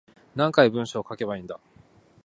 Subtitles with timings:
[0.33, 1.59] 何回文章書けばいいんだ